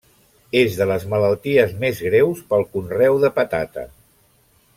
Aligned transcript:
És 0.61 0.77
de 0.79 0.87
les 0.91 1.05
malalties 1.11 1.75
més 1.83 2.01
greus 2.07 2.41
pel 2.55 2.67
conreu 2.73 3.21
de 3.27 3.35
patata. 3.37 3.87